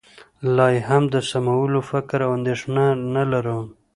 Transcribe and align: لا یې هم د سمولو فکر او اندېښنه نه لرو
لا 0.55 0.67
یې 0.75 0.79
هم 0.89 1.03
د 1.13 1.15
سمولو 1.29 1.79
فکر 1.91 2.19
او 2.25 2.31
اندېښنه 2.37 2.85
نه 3.15 3.23
لرو 3.31 3.59